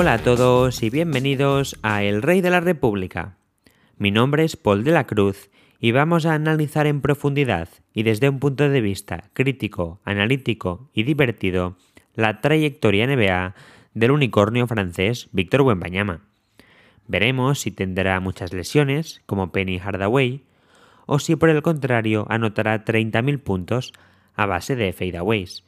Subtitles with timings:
[0.00, 3.36] Hola a todos y bienvenidos a El Rey de la República.
[3.96, 5.50] Mi nombre es Paul de la Cruz
[5.80, 11.02] y vamos a analizar en profundidad y desde un punto de vista crítico, analítico y
[11.02, 11.78] divertido
[12.14, 13.56] la trayectoria NBA
[13.94, 16.20] del unicornio francés Víctor Wembanyama.
[17.08, 20.44] Veremos si tendrá muchas lesiones, como Penny Hardaway,
[21.06, 23.92] o si por el contrario anotará 30.000 puntos
[24.36, 25.64] a base de fadeaways.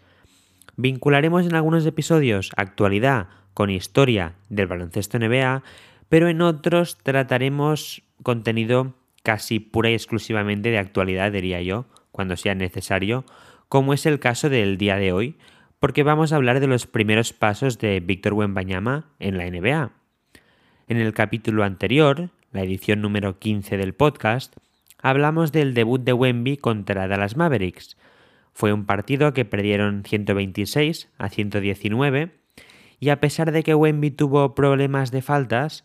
[0.76, 5.62] Vincularemos en algunos episodios actualidad con historia del baloncesto NBA,
[6.08, 12.54] pero en otros trataremos contenido casi pura y exclusivamente de actualidad, diría yo, cuando sea
[12.54, 13.24] necesario,
[13.68, 15.36] como es el caso del día de hoy,
[15.78, 19.92] porque vamos a hablar de los primeros pasos de Víctor Wembanyama en la NBA.
[20.88, 24.56] En el capítulo anterior, la edición número 15 del podcast,
[25.00, 27.96] hablamos del debut de Wemby contra Dallas Mavericks.
[28.52, 32.39] Fue un partido que perdieron 126 a 119
[33.00, 35.84] y a pesar de que Wemby tuvo problemas de faltas,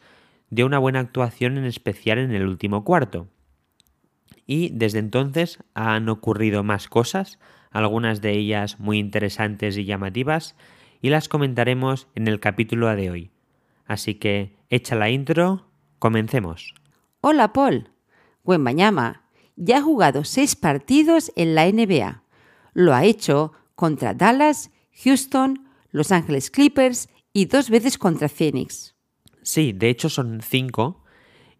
[0.50, 3.28] dio una buena actuación en especial en el último cuarto.
[4.46, 7.40] Y desde entonces han ocurrido más cosas,
[7.72, 10.56] algunas de ellas muy interesantes y llamativas,
[11.02, 13.32] y las comentaremos en el capítulo de hoy.
[13.86, 15.68] Así que, hecha la intro,
[16.00, 16.76] comencemos.
[17.22, 17.90] Hola Paul.
[18.44, 19.24] Wembanyama
[19.56, 22.24] ya ha jugado seis partidos en la NBA.
[22.74, 24.72] Lo ha hecho contra Dallas,
[25.04, 25.65] Houston,
[25.96, 28.96] Los Angeles Clippers y dos veces contra Phoenix.
[29.44, 31.06] Sí, de hecho son cinco.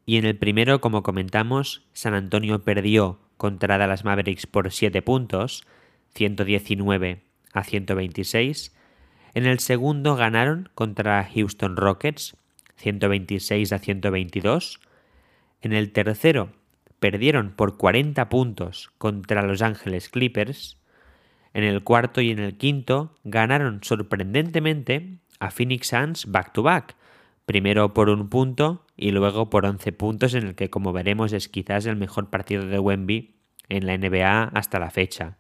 [0.06, 5.66] Y en el primero, como comentamos, San Antonio perdió contra Dallas Mavericks por 7 puntos,
[6.16, 7.24] 119
[7.54, 8.76] a 126.
[9.36, 12.36] En el segundo ganaron contra Houston Rockets,
[12.76, 14.82] 126 a 122.
[15.62, 16.52] En el tercero
[17.00, 20.78] perdieron por 40 puntos contra Los Ángeles Clippers.
[21.56, 26.98] En el cuarto y en el quinto ganaron sorprendentemente a Phoenix Suns back to back,
[27.46, 31.48] primero por un punto y luego por 11 puntos en el que como veremos es
[31.48, 33.36] quizás el mejor partido de Wemby
[33.70, 35.38] en la NBA hasta la fecha.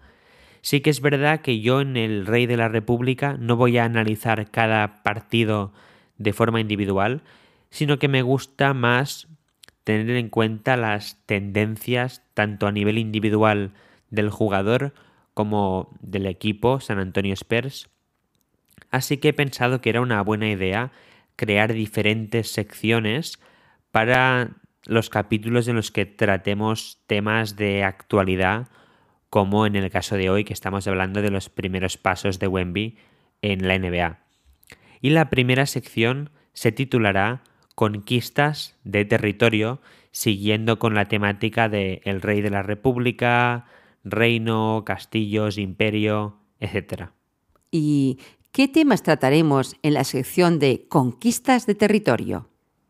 [0.61, 3.83] Sí que es verdad que yo en el Rey de la República no voy a
[3.83, 5.73] analizar cada partido
[6.17, 7.23] de forma individual,
[7.71, 9.27] sino que me gusta más
[9.83, 13.73] tener en cuenta las tendencias tanto a nivel individual
[14.11, 14.93] del jugador
[15.35, 17.89] como del equipo San Antonio Spurs.
[18.89, 20.91] Así que he pensado que era una buena idea
[21.35, 23.39] crear diferentes secciones
[23.91, 28.69] para los capítulos en los que tratemos temas de actualidad,
[29.29, 32.97] como en el caso de hoy que estamos hablando de los primeros pasos de Wemby
[33.41, 34.19] en la NBA.
[35.01, 37.43] Y la primera sección se titulará
[37.75, 39.81] Conquistas de territorio,
[40.11, 43.65] siguiendo con la temática de el rey de la república,
[44.05, 47.09] reino, castillos, imperio, etc.
[47.71, 48.19] ¿Y
[48.55, 52.47] ¿Qué temas trataremos en la sección de Conquistas de Territorio?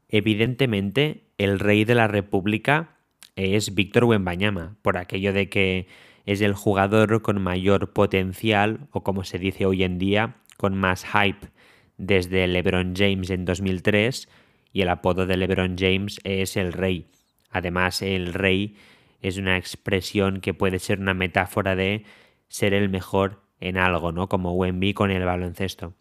[0.09, 2.99] Evidentemente, el rey de la República
[3.35, 5.87] es Víctor Wembanyama, por aquello de que
[6.27, 11.03] es el jugador con mayor potencial, o como se dice hoy en día, con más
[11.03, 11.47] hype
[11.97, 14.29] desde LeBron James en 2003,
[14.71, 17.07] y el apodo de LeBron James es el rey.
[17.49, 18.75] Además, el rey
[19.27, 22.03] es una expresión que puede ser una metáfora de
[22.47, 24.29] ser el mejor en algo, ¿no?
[24.29, 25.95] Como Wemby con el baloncesto.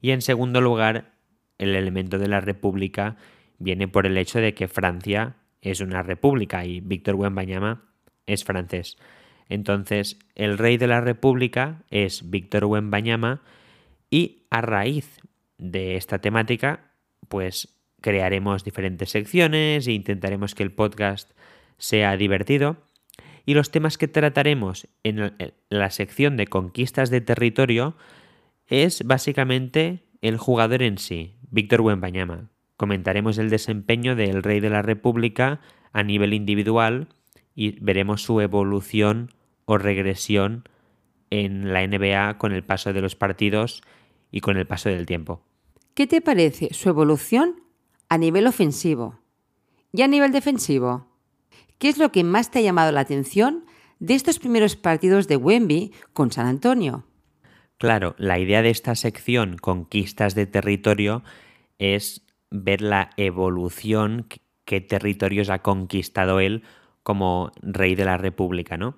[0.00, 1.12] Y en segundo lugar,
[1.58, 3.16] el elemento de la república
[3.58, 7.84] viene por el hecho de que Francia es una república y Víctor Wembanyama
[8.26, 8.96] es francés.
[9.48, 13.42] Entonces, el rey de la república es Víctor Wembanyama
[14.10, 15.20] y a raíz
[15.58, 16.90] de esta temática,
[17.28, 17.68] pues
[18.00, 21.30] crearemos diferentes secciones e intentaremos que el podcast
[21.78, 22.76] sea divertido
[23.46, 25.34] y los temas que trataremos en
[25.68, 27.96] la sección de conquistas de territorio
[28.66, 32.50] es básicamente el jugador en sí, Víctor Wembanyama.
[32.76, 35.60] Comentaremos el desempeño del rey de la República
[35.92, 37.08] a nivel individual
[37.54, 39.30] y veremos su evolución
[39.66, 40.68] o regresión
[41.30, 43.82] en la NBA con el paso de los partidos
[44.30, 45.42] y con el paso del tiempo.
[45.94, 47.62] ¿Qué te parece su evolución
[48.08, 49.20] a nivel ofensivo
[49.92, 51.06] y a nivel defensivo?
[51.78, 53.64] ¿Qué es lo que más te ha llamado la atención
[53.98, 57.04] de estos primeros partidos de Wemby con San Antonio?
[57.78, 61.22] Claro, la idea de esta sección, conquistas de territorio,
[61.78, 64.26] es ver la evolución
[64.64, 66.62] que territorios ha conquistado él
[67.02, 68.96] como rey de la República, ¿no?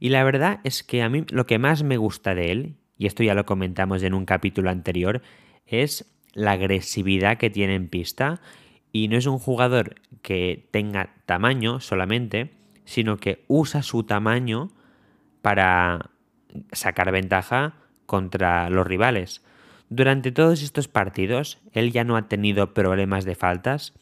[0.00, 3.06] Y la verdad es que a mí lo que más me gusta de él, y
[3.06, 5.22] esto ya lo comentamos en un capítulo anterior,
[5.64, 8.40] es la agresividad que tiene en pista
[8.92, 12.52] y no es un jugador que tenga tamaño solamente,
[12.84, 14.70] sino que usa su tamaño
[15.40, 16.10] para
[16.72, 17.74] sacar ventaja
[18.06, 19.42] contra los rivales.
[19.88, 23.92] durante todos estos partidos él ya no ha tenido problemas de faltas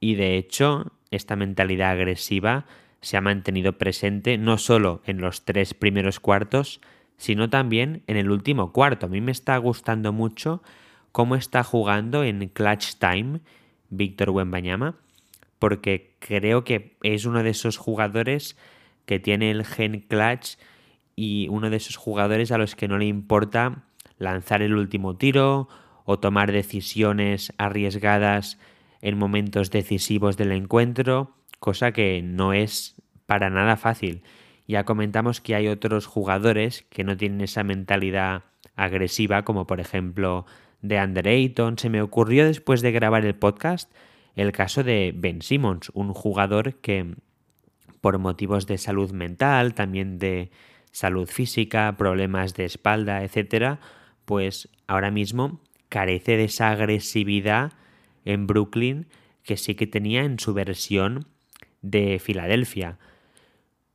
[0.00, 2.64] y de hecho esta mentalidad agresiva
[3.00, 6.80] se ha mantenido presente no solo en los tres primeros cuartos,
[7.16, 9.06] sino también en el último cuarto.
[9.06, 10.62] A mí me está gustando mucho
[11.12, 13.40] cómo está jugando en Clutch Time
[13.90, 14.96] Víctor Wembanyama,
[15.58, 18.56] porque creo que es uno de esos jugadores
[19.06, 20.56] que tiene el gen clutch
[21.16, 23.84] y uno de esos jugadores a los que no le importa
[24.18, 25.68] lanzar el último tiro
[26.04, 28.58] o tomar decisiones arriesgadas
[29.00, 32.94] en momentos decisivos del encuentro, cosa que no es
[33.26, 34.22] para nada fácil.
[34.66, 38.44] Ya comentamos que hay otros jugadores que no tienen esa mentalidad
[38.76, 40.46] agresiva, como por ejemplo
[40.82, 41.78] de Andre Ayton.
[41.78, 43.92] Se me ocurrió después de grabar el podcast
[44.34, 47.16] el caso de Ben Simmons, un jugador que
[48.00, 50.50] por motivos de salud mental, también de
[50.92, 53.80] salud física, problemas de espalda, etcétera,
[54.24, 57.72] pues ahora mismo carece de esa agresividad
[58.24, 59.08] en Brooklyn
[59.42, 61.26] que sí que tenía en su versión
[61.82, 62.98] de Filadelfia.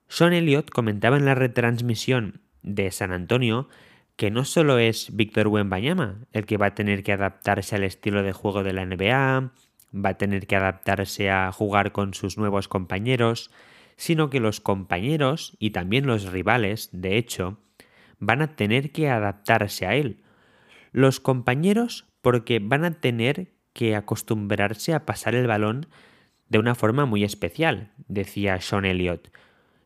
[0.09, 3.69] Sean Elliott comentaba en la retransmisión de San Antonio
[4.15, 8.23] que no solo es Víctor Wembanyama el que va a tener que adaptarse al estilo
[8.23, 9.51] de juego de la NBA,
[9.93, 13.51] va a tener que adaptarse a jugar con sus nuevos compañeros,
[13.95, 17.59] sino que los compañeros y también los rivales, de hecho,
[18.19, 20.23] van a tener que adaptarse a él.
[20.91, 25.87] Los compañeros porque van a tener que acostumbrarse a pasar el balón
[26.49, 29.29] de una forma muy especial, decía Sean Elliott.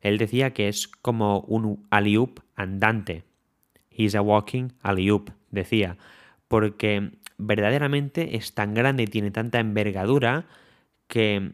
[0.01, 2.17] Él decía que es como un alley
[2.55, 3.23] andante.
[3.97, 5.09] He's a walking alley
[5.49, 5.97] decía,
[6.47, 10.45] porque verdaderamente es tan grande y tiene tanta envergadura
[11.07, 11.53] que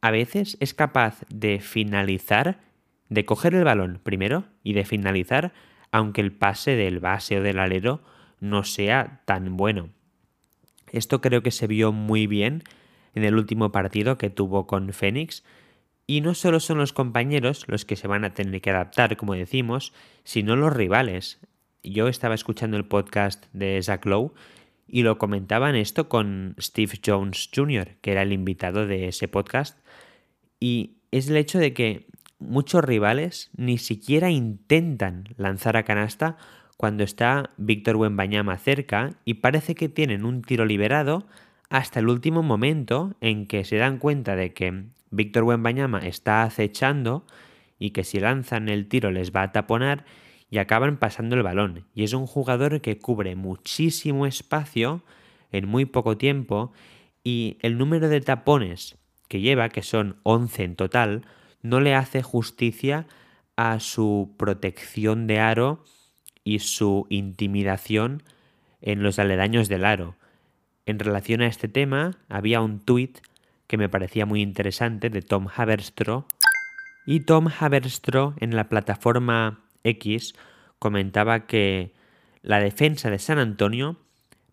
[0.00, 2.60] a veces es capaz de finalizar,
[3.08, 5.52] de coger el balón primero y de finalizar,
[5.92, 8.02] aunque el pase del base o del alero
[8.40, 9.90] no sea tan bueno.
[10.92, 12.62] Esto creo que se vio muy bien
[13.14, 15.44] en el último partido que tuvo con Fénix.
[16.06, 19.34] Y no solo son los compañeros los que se van a tener que adaptar, como
[19.34, 21.40] decimos, sino los rivales.
[21.84, 24.32] Yo estaba escuchando el podcast de Zach Lowe
[24.88, 29.78] y lo comentaban esto con Steve Jones Jr., que era el invitado de ese podcast.
[30.58, 32.06] Y es el hecho de que
[32.38, 36.38] muchos rivales ni siquiera intentan lanzar a canasta
[36.78, 41.26] cuando está Víctor Wembanyama cerca y parece que tienen un tiro liberado
[41.68, 47.26] hasta el último momento en que se dan cuenta de que Víctor Wembanyama está acechando
[47.78, 50.06] y que si lanzan el tiro les va a taponar
[50.54, 51.84] y acaban pasando el balón.
[51.96, 55.02] Y es un jugador que cubre muchísimo espacio
[55.50, 56.72] en muy poco tiempo
[57.24, 58.96] y el número de tapones
[59.26, 61.26] que lleva, que son 11 en total,
[61.62, 63.08] no le hace justicia
[63.56, 65.82] a su protección de aro
[66.44, 68.22] y su intimidación
[68.80, 70.14] en los aledaños del aro.
[70.86, 73.18] En relación a este tema, había un tuit
[73.66, 76.26] que me parecía muy interesante de Tom Haberstroh
[77.06, 80.34] y Tom Haberstroh en la plataforma X
[80.84, 81.94] comentaba que
[82.42, 83.96] la defensa de San Antonio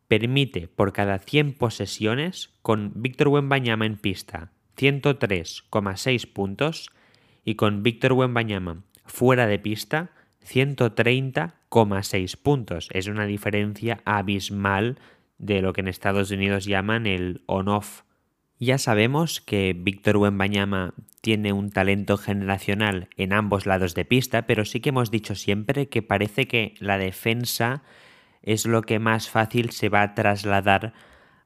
[0.08, 6.90] permite por cada 100 posesiones con Víctor Wembanyama en pista 103,6 puntos
[7.44, 10.12] y con Víctor Wembanyama fuera de pista
[10.48, 12.88] 130,6 puntos.
[12.94, 15.00] Es una diferencia abismal
[15.38, 18.04] de lo que en Estados Unidos llaman el on-off.
[18.64, 24.66] Ya sabemos que Víctor Wembanyama tiene un talento generacional en ambos lados de pista, pero
[24.66, 27.82] sí que hemos dicho siempre que parece que la defensa
[28.44, 30.94] es lo que más fácil se va a trasladar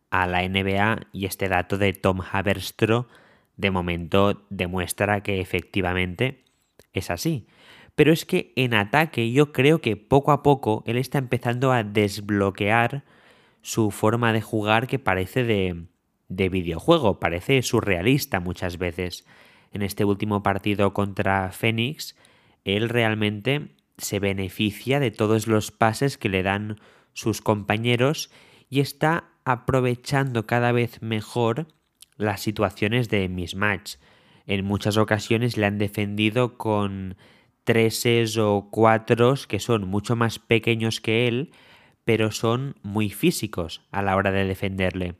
[0.09, 3.07] a la NBA y este dato de Tom Haberstroh
[3.55, 6.43] de momento demuestra que efectivamente
[6.91, 7.47] es así.
[7.95, 11.85] Pero es que en ataque yo creo que poco a poco él está empezando a
[11.85, 13.05] desbloquear
[13.61, 15.85] su forma de jugar que parece de,
[16.29, 19.25] de videojuego, parece surrealista muchas veces.
[19.71, 22.15] En este último partido contra Phoenix,
[22.63, 26.79] él realmente se beneficia de todos los pases que le dan
[27.13, 28.31] sus compañeros
[28.69, 31.67] y está aprovechando cada vez mejor
[32.17, 33.95] las situaciones de mismatch.
[34.47, 37.15] En muchas ocasiones le han defendido con
[37.63, 41.51] treses o cuatros que son mucho más pequeños que él,
[42.03, 45.15] pero son muy físicos a la hora de defenderle.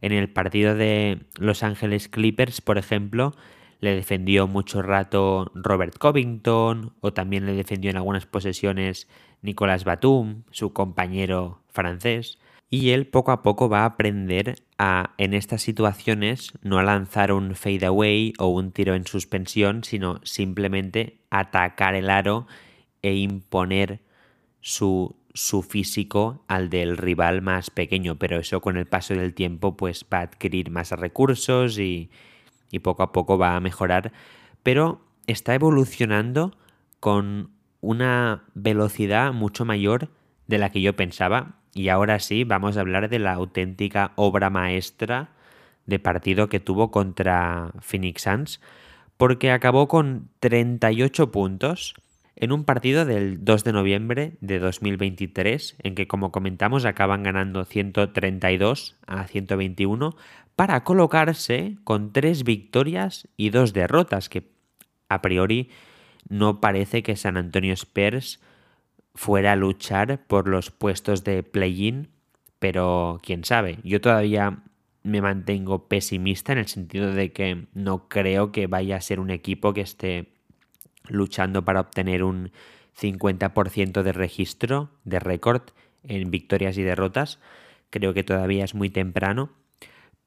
[0.00, 3.34] En el partido de Los Ángeles Clippers, por ejemplo,
[3.80, 9.08] le defendió mucho rato Robert Covington o también le defendió en algunas posesiones
[9.42, 12.38] Nicolas Batum, su compañero francés.
[12.68, 17.32] Y él poco a poco va a aprender a, en estas situaciones, no a lanzar
[17.32, 22.46] un fade away o un tiro en suspensión, sino simplemente atacar el aro
[23.02, 24.00] e imponer
[24.60, 29.76] su, su físico al del rival más pequeño, pero eso con el paso del tiempo
[29.76, 32.10] pues va a adquirir más recursos y,
[32.82, 34.12] poco a poco va a mejorar,
[34.62, 36.56] pero está evolucionando
[37.00, 37.50] con
[37.80, 40.08] una velocidad mucho mayor
[40.46, 41.56] de la que yo pensaba.
[41.74, 45.30] Y ahora sí vamos a hablar de la auténtica obra maestra
[45.84, 48.60] de partido que tuvo contra Phoenix Suns
[49.16, 51.94] porque acabó con 38 puntos
[52.36, 57.64] en un partido del 2 de noviembre de 2023, en que como comentamos acaban ganando
[57.64, 60.14] 132 a 121
[60.54, 64.48] para colocarse con tres victorias y dos derrotas, que
[65.08, 65.70] a priori
[66.28, 68.40] no parece que San Antonio Spurs
[69.14, 72.08] fuera a luchar por los puestos de play-in,
[72.58, 74.62] pero quién sabe, yo todavía
[75.02, 79.30] me mantengo pesimista en el sentido de que no creo que vaya a ser un
[79.30, 80.35] equipo que esté
[81.08, 82.52] luchando para obtener un
[82.98, 85.62] 50% de registro, de récord
[86.04, 87.38] en victorias y derrotas.
[87.90, 89.50] Creo que todavía es muy temprano,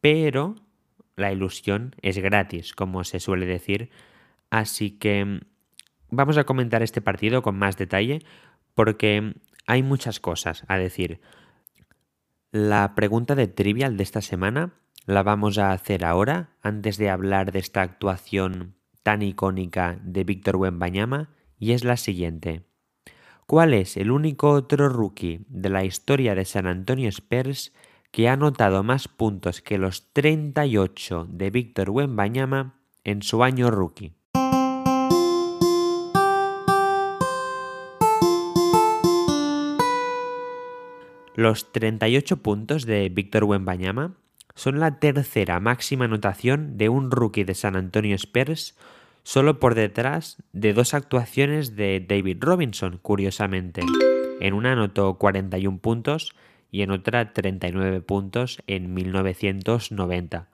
[0.02, 0.56] pero
[1.16, 3.90] la ilusión es gratis, como se suele decir.
[4.50, 5.42] Así que
[6.10, 8.24] vamos a comentar este partido con más detalle
[8.74, 9.34] porque
[9.68, 11.20] hay muchas cosas a decir.
[12.52, 14.74] La pregunta de trivial de esta semana
[15.06, 18.76] la vamos a hacer ahora, antes de hablar de esta actuación
[19.10, 22.68] tan icónica de Víctor Wembanyama, y es la siguiente.
[23.48, 27.74] ¿Cuál es el único otro rookie de la historia de San Antonio Spurs
[28.12, 34.14] que ha anotado más puntos que los 38 de Víctor Wembanyama en su año rookie?
[41.34, 44.18] Los 38 puntos de Víctor Wembanyama
[44.54, 48.76] son la tercera máxima anotación de un rookie de San Antonio Spurs,
[49.30, 53.84] solo por detrás de dos actuaciones de David Robinson, curiosamente.
[54.42, 56.34] En una anotó 41 puntos
[56.72, 60.48] y en otra 39 puntos en 1990.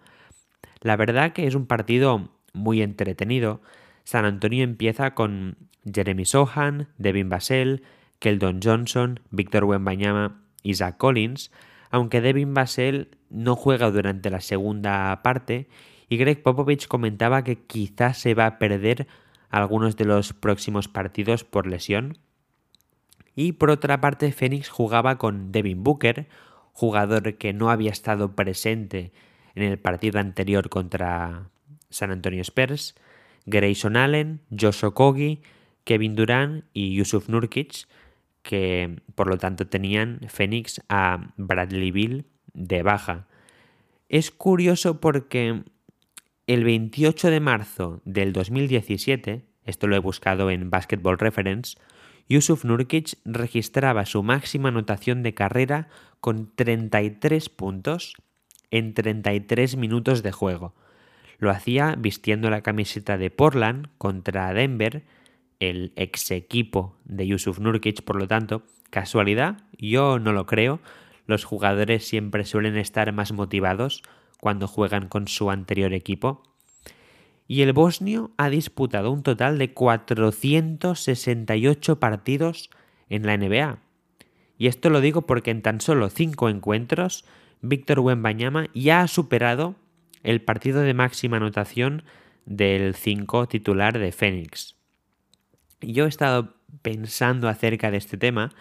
[0.82, 3.62] La verdad que es un partido muy entretenido.
[4.03, 5.55] San Antonio empieza con
[5.89, 7.82] Jeremy Sohan, Devin Basel,
[8.20, 11.50] Keldon Johnson, Víctor Wembanyama Isaac Collins,
[11.91, 15.70] aunque Devin Basel no juega durante la segunda parte
[16.09, 19.07] y Greg Popovich comentaba que quizás se va a perder
[19.50, 22.17] algunos de los próximos partidos por lesión.
[23.35, 26.27] Y por otra parte, Phoenix jugaba con Devin Booker,
[26.74, 29.12] jugador que no había estado presente
[29.55, 31.50] en el partido anterior contra
[31.89, 32.95] San Antonio Spurs,
[33.45, 35.41] Grayson Allen, Josh Okogi,
[35.85, 37.88] Kevin Durant y Yusuf Nurkic,
[38.41, 43.27] que por lo tanto tenían Phoenix a Bradley Bill de baja.
[44.09, 45.63] Es curioso porque
[46.47, 51.77] el 28 de marzo del 2017, esto lo he buscado en Basketball Reference,
[52.29, 58.15] Yusuf Nurkic registraba su máxima anotación de carrera con 33 puntos
[58.71, 60.75] en 33 minutos de juego.
[61.37, 65.03] Lo hacía vistiendo la camiseta de Portland contra Denver
[65.59, 70.79] el ex equipo de Yusuf Nurkic, por lo tanto, casualidad, yo no lo creo.
[71.27, 74.03] Los jugadores siempre suelen estar más motivados
[74.39, 76.43] cuando juegan con su anterior equipo.
[77.47, 82.69] Y el bosnio ha disputado un total de 468 partidos
[83.09, 83.79] en la NBA.
[84.57, 87.25] Y esto lo digo porque en tan solo 5 encuentros,
[87.61, 89.75] Víctor Wembanyama ya ha superado
[90.23, 92.03] el partido de máxima anotación
[92.45, 94.75] del 5 titular de Phoenix
[95.81, 98.51] yo he estado pensando acerca de este tema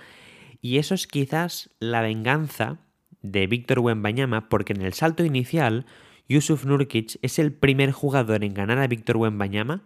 [0.60, 2.78] y eso es quizás la venganza
[3.24, 5.86] de Víctor Wembanyama porque en el salto inicial
[6.28, 9.82] Yusuf Nurkic es el primer jugador en ganar a Víctor Wembanyama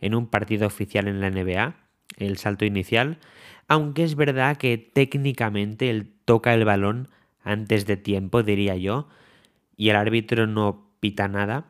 [0.00, 1.74] en un partido oficial en la NBA,
[2.18, 3.18] el salto inicial,
[3.66, 7.08] aunque es verdad que técnicamente él toca el balón
[7.44, 9.08] antes de tiempo, diría yo,
[9.76, 11.66] y el árbitro no pita nada,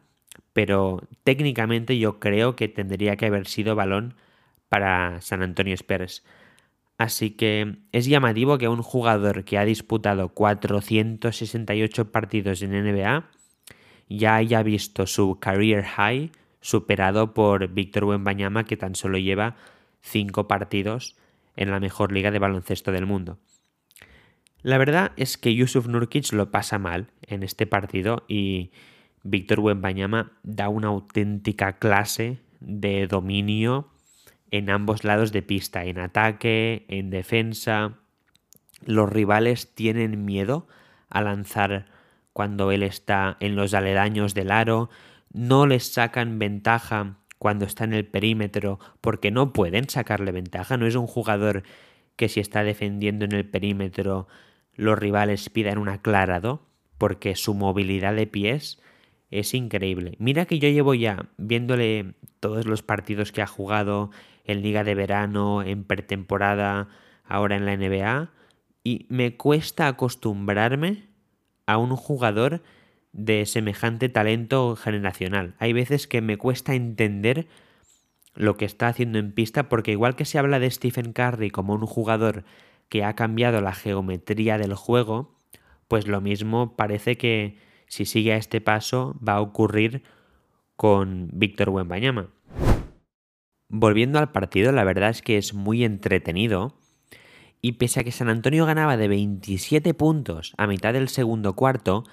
[0.52, 4.14] pero técnicamente yo creo que tendría que haber sido balón
[4.68, 6.24] para San Antonio Spurs.
[6.98, 13.28] Así que es llamativo que un jugador que ha disputado 468 partidos en NBA
[14.08, 16.30] ya haya visto su career high
[16.60, 19.56] superado por Víctor Wembanyama que tan solo lleva
[20.02, 21.16] 5 partidos
[21.56, 23.38] en la mejor liga de baloncesto del mundo.
[24.62, 28.70] La verdad es que Yusuf Nurkic lo pasa mal en este partido y
[29.24, 33.88] Víctor Wembanyama da una auténtica clase de dominio
[34.52, 37.94] en ambos lados de pista, en ataque, en defensa.
[38.84, 40.68] Los rivales tienen miedo
[41.10, 41.86] a lanzar
[42.32, 44.88] cuando él está en los aledaños del aro,
[45.32, 50.86] no les sacan ventaja cuando está en el perímetro porque no pueden sacarle ventaja, no
[50.86, 51.64] es un jugador
[52.16, 54.28] que si está defendiendo en el perímetro
[54.74, 56.62] los rivales pidan un aclarado,
[56.98, 58.80] porque su movilidad de pies
[59.30, 60.14] es increíble.
[60.18, 64.10] Mira que yo llevo ya viéndole todos los partidos que ha jugado
[64.44, 66.88] en Liga de Verano, en pretemporada,
[67.24, 68.30] ahora en la NBA,
[68.84, 71.08] y me cuesta acostumbrarme
[71.66, 72.62] a un jugador
[73.12, 75.54] de semejante talento generacional.
[75.58, 77.46] Hay veces que me cuesta entender
[78.34, 81.74] lo que está haciendo en pista porque igual que se habla de Stephen Curry como
[81.74, 82.44] un jugador
[82.88, 85.34] que ha cambiado la geometría del juego,
[85.88, 90.02] pues lo mismo parece que si sigue a este paso va a ocurrir
[90.76, 92.30] con Víctor Wembanyama.
[93.74, 96.76] Volviendo al partido, la verdad es que es muy entretenido
[97.62, 102.04] y pese a que San Antonio ganaba de 27 puntos a mitad del segundo cuarto,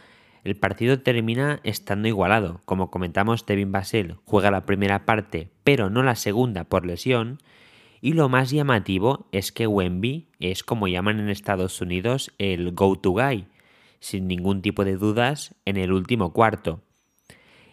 [0.45, 2.61] el partido termina estando igualado.
[2.63, 7.39] Como comentamos, Devin Basel juega la primera parte, pero no la segunda por lesión.
[7.99, 13.11] Y lo más llamativo es que Wemby es como llaman en Estados Unidos el go-to
[13.11, 13.47] guy,
[13.99, 16.83] sin ningún tipo de dudas en el último cuarto.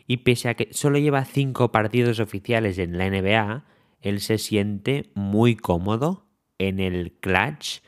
[0.09, 5.11] Y pese a que solo lleva cinco partidos oficiales en la NBA, él se siente
[5.15, 6.27] muy cómodo
[6.59, 7.81] en el clutch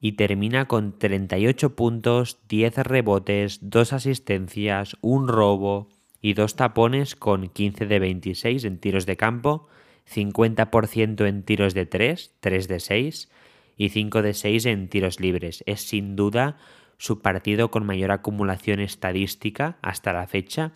[0.00, 5.88] y termina con 38 puntos, 10 rebotes, 2 asistencias, un robo
[6.22, 9.68] y dos tapones con 15 de 26 en tiros de campo,
[10.12, 13.30] 50% en tiros de 3, 3 de 6
[13.76, 15.62] y 5 de 6 en tiros libres.
[15.66, 16.56] Es sin duda
[16.98, 20.72] su partido con mayor acumulación estadística hasta la fecha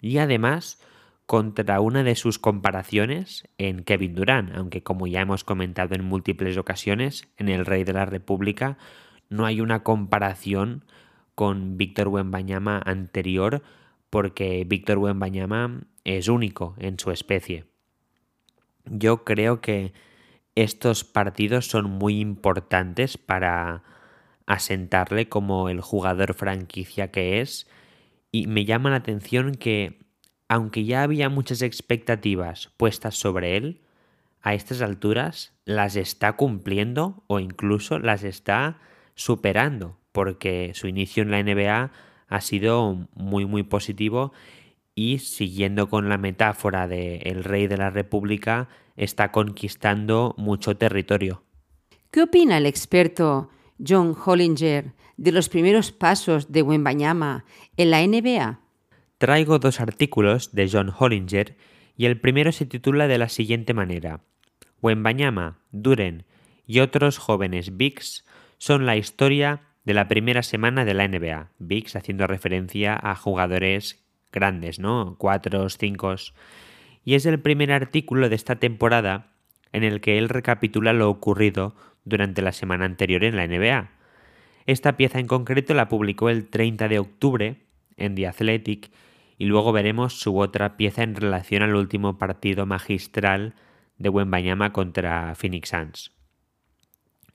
[0.00, 0.80] y además
[1.28, 6.56] contra una de sus comparaciones en Kevin Durant, aunque como ya hemos comentado en múltiples
[6.56, 8.78] ocasiones, en el Rey de la República
[9.28, 10.86] no hay una comparación
[11.34, 13.62] con Víctor Wembanyama anterior
[14.08, 17.66] porque Víctor Wembanyama es único en su especie.
[18.86, 19.92] Yo creo que
[20.54, 23.82] estos partidos son muy importantes para
[24.46, 27.68] asentarle como el jugador franquicia que es
[28.32, 30.07] y me llama la atención que
[30.48, 33.80] aunque ya había muchas expectativas puestas sobre él,
[34.40, 38.78] a estas alturas las está cumpliendo o incluso las está
[39.14, 41.92] superando, porque su inicio en la NBA
[42.28, 44.32] ha sido muy muy positivo
[44.94, 51.42] y siguiendo con la metáfora de el rey de la república está conquistando mucho territorio.
[52.10, 53.50] ¿Qué opina el experto
[53.86, 57.44] John Hollinger de los primeros pasos de Wembanyama
[57.76, 58.60] en la NBA?
[59.18, 61.56] Traigo dos artículos de John Hollinger
[61.96, 64.20] y el primero se titula de la siguiente manera:
[64.80, 66.24] Wembanyama, Duren
[66.68, 68.24] y otros jóvenes Bigs
[68.58, 71.50] son la historia de la primera semana de la NBA.
[71.58, 75.16] Bigs haciendo referencia a jugadores grandes, ¿no?
[75.18, 76.14] Cuatro, cinco.
[77.04, 79.32] Y es el primer artículo de esta temporada
[79.72, 83.90] en el que él recapitula lo ocurrido durante la semana anterior en la NBA.
[84.66, 87.56] Esta pieza en concreto la publicó el 30 de octubre
[87.96, 88.90] en The Athletic
[89.38, 93.54] y luego veremos su otra pieza en relación al último partido magistral
[93.96, 96.12] de Wembanyama contra Phoenix Suns.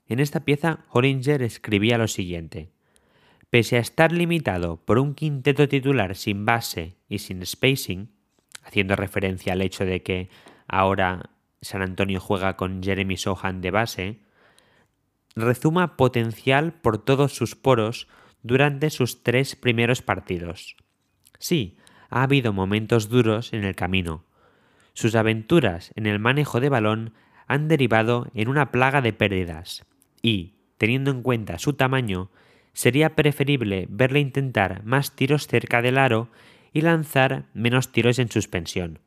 [0.06, 2.70] En esta pieza, Hollinger escribía lo siguiente:
[3.48, 8.10] Pese a estar limitado por un quinteto titular sin base y sin spacing,
[8.62, 10.28] haciendo referencia al hecho de que
[10.68, 11.30] ahora
[11.62, 14.20] San Antonio juega con Jeremy Sohan de base,
[15.34, 18.08] rezuma potencial por todos sus poros
[18.42, 20.76] durante sus tres primeros partidos.
[21.38, 21.78] Sí,
[22.14, 24.24] ha habido momentos duros en el camino.
[24.92, 27.12] Sus aventuras en el manejo de balón
[27.48, 29.84] han derivado en una plaga de pérdidas
[30.22, 32.30] y, teniendo en cuenta su tamaño,
[32.72, 36.28] sería preferible verle intentar más tiros cerca del aro
[36.72, 39.00] y lanzar menos tiros en suspensión.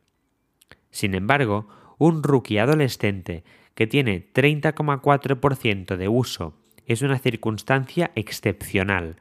[0.91, 9.15] Sin embargo, un rookie adolescente que tiene 30,4% de uso es una circunstancia excepcional,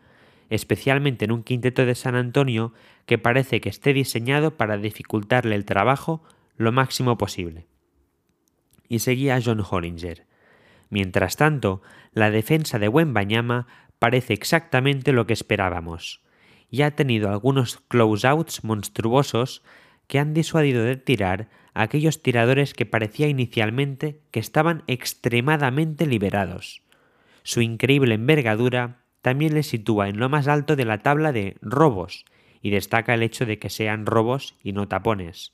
[0.51, 2.73] especialmente en un quinteto de San Antonio
[3.07, 6.23] que parece que esté diseñado para dificultarle el trabajo
[6.57, 7.67] lo máximo posible.
[8.89, 10.27] Y seguía John Hollinger.
[10.89, 11.83] Mientras tanto,
[12.13, 13.67] la defensa de Wembanyama
[13.99, 16.23] parece exactamente lo que esperábamos,
[16.71, 19.63] y ha tenido algunos close-outs monstruosos
[20.07, 26.83] que han disuadido de tirar a aquellos tiradores que parecía inicialmente que estaban extremadamente liberados.
[27.43, 32.27] Su increíble envergadura también le sitúa en lo más alto de la tabla de robos
[32.62, 35.53] y destaca el hecho de que sean robos y no tapones.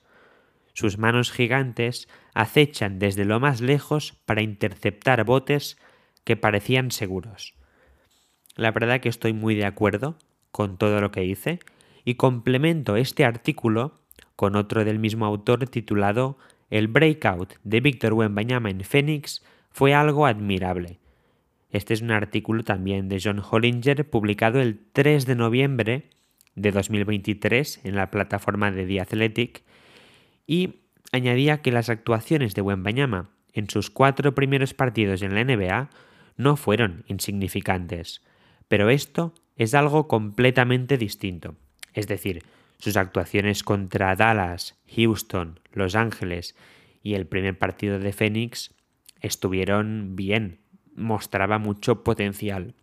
[0.75, 5.79] Sus manos gigantes acechan desde lo más lejos para interceptar botes
[6.23, 7.55] que parecían seguros.
[8.57, 10.19] La verdad que estoy muy de acuerdo
[10.51, 11.59] con todo lo que hice
[12.05, 14.03] y complemento este artículo
[14.37, 16.37] con otro del mismo autor titulado
[16.69, 20.99] El breakout de Víctor Wembanyama en Phoenix fue algo admirable
[21.73, 26.11] Este es un artículo también de John Hollinger publicado el 3 de noviembre
[26.55, 29.63] de 2023 en la plataforma de The Athletic
[30.47, 30.83] y
[31.13, 35.89] añadía que las actuaciones de Wembanyama en sus cuatro primeros partidos en la NBA
[36.37, 38.23] no fueron insignificantes,
[38.69, 41.57] pero esto es algo completamente distinto.
[41.95, 42.43] Es decir,
[42.79, 46.55] sus actuaciones contra Dallas, Houston, Los Ángeles
[47.03, 48.75] y el primer partido de Phoenix
[49.21, 50.62] estuvieron bien,
[50.95, 52.75] mostraba mucho potencial.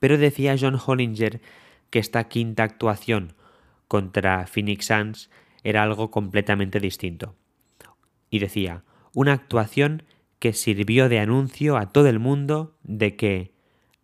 [0.00, 1.40] Pero decía John Hollinger
[1.90, 3.34] que esta quinta actuación
[3.88, 5.30] contra Phoenix Suns
[5.62, 7.34] era algo completamente distinto.
[8.30, 8.82] Y decía,
[9.12, 10.02] una actuación
[10.38, 13.54] que sirvió de anuncio a todo el mundo de que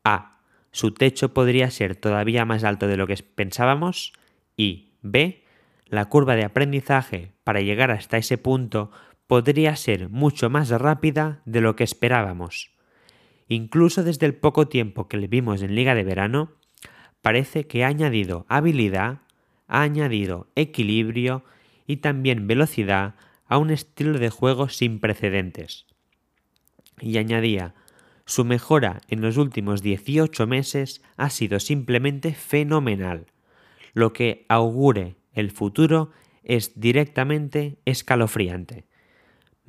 [0.04, 0.38] A.
[0.72, 4.12] Su techo podría ser todavía más alto de lo que pensábamos
[4.56, 5.44] y B.
[5.86, 8.90] La curva de aprendizaje para llegar hasta ese punto
[9.26, 12.70] podría ser mucho más rápida de lo que esperábamos.
[13.50, 16.52] Incluso desde el poco tiempo que le vimos en Liga de Verano,
[17.20, 19.22] parece que ha añadido habilidad,
[19.66, 21.42] ha añadido equilibrio
[21.84, 25.86] y también velocidad a un estilo de juego sin precedentes.
[27.00, 27.74] Y añadía,
[28.24, 33.26] su mejora en los últimos 18 meses ha sido simplemente fenomenal.
[33.94, 36.12] Lo que augure el futuro
[36.44, 38.84] es directamente escalofriante.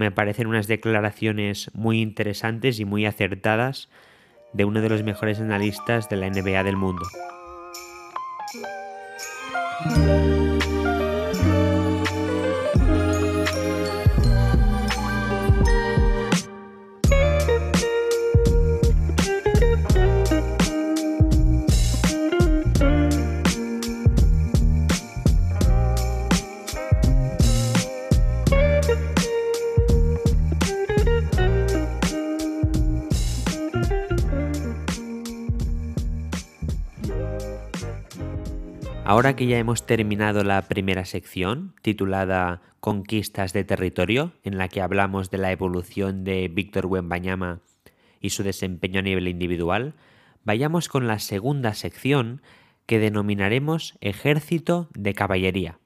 [0.02, 3.88] Me parecen unas declaraciones muy interesantes y muy acertadas
[4.52, 7.06] de uno de los mejores analistas de la NBA del mundo.
[39.12, 44.80] Ahora que ya hemos terminado la primera sección, titulada Conquistas de Territorio, en la que
[44.80, 47.60] hablamos de la evolución de Víctor Wembanyama
[48.22, 49.96] y su desempeño a nivel individual,
[50.46, 52.42] vayamos con la segunda sección
[52.86, 55.78] que denominaremos Ejército de Caballería.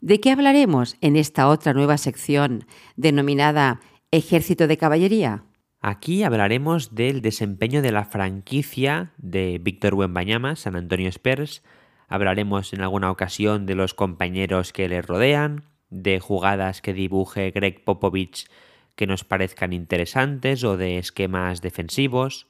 [0.00, 2.64] ¿De qué hablaremos en esta otra nueva sección
[2.96, 3.78] denominada
[4.10, 5.44] Ejército de Caballería?
[5.80, 11.62] Aquí hablaremos del desempeño de la franquicia de Víctor Wembanyama, San Antonio Spurs,
[12.10, 17.84] Hablaremos en alguna ocasión de los compañeros que le rodean, de jugadas que dibuje Greg
[17.84, 18.48] Popovich
[18.96, 22.48] que nos parezcan interesantes o de esquemas defensivos.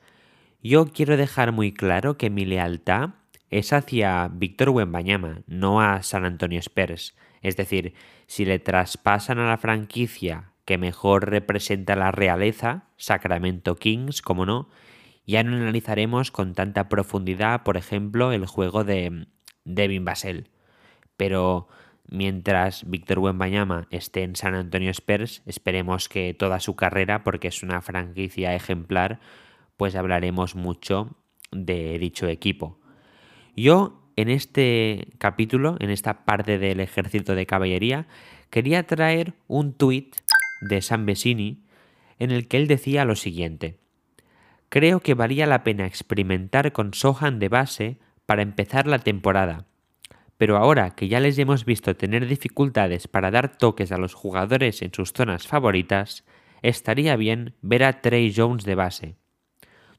[0.63, 3.11] Yo quiero dejar muy claro que mi lealtad
[3.51, 7.15] es hacia Víctor Wembanyama, no a San Antonio Spurs.
[7.43, 7.93] Es decir,
[8.27, 14.71] si le traspasan a la franquicia que mejor representa la realeza, Sacramento Kings, como no,
[15.27, 19.27] ya no analizaremos con tanta profundidad, por ejemplo, el juego de
[19.65, 20.49] Devin Basel.
[21.17, 21.69] Pero
[22.09, 27.63] mientras Víctor Wembanyama esté en San Antonio Spurs, esperemos que toda su carrera, porque es
[27.63, 29.21] una franquicia ejemplar,
[29.77, 31.17] pues hablaremos mucho
[31.53, 32.79] de dicho equipo.
[33.57, 38.07] Yo en este capítulo, en esta parte del ejército de caballería,
[38.51, 40.17] quería traer un tuit
[40.61, 41.63] de San Vesini
[42.19, 43.79] en el que él decía lo siguiente.
[44.69, 47.99] Creo que valía la pena experimentar con Sohan de base
[48.31, 49.67] para empezar la temporada.
[50.39, 54.83] Pero ahora que ya les hemos visto tener dificultades para dar toques a los jugadores
[54.83, 56.25] en sus zonas favoritas,
[56.63, 59.17] estaría bien ver a Trey Jones de base.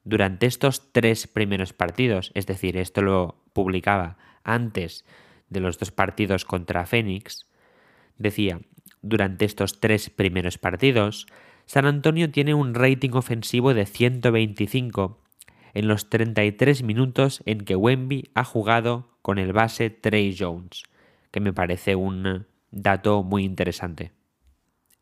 [0.05, 5.03] Durante estos tres primeros partidos, es decir, esto lo publicaba antes
[5.49, 7.49] de los dos partidos contra Phoenix,
[8.17, 8.61] decía,
[9.01, 11.27] durante estos tres primeros partidos,
[11.65, 15.20] San Antonio tiene un rating ofensivo de 125
[15.73, 20.84] en los 33 minutos en que Wemby ha jugado con el base Trey Jones,
[21.31, 24.12] que me parece un dato muy interesante.